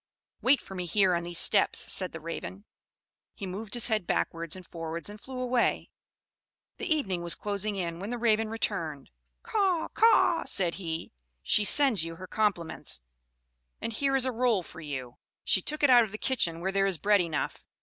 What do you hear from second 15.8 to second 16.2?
it out of the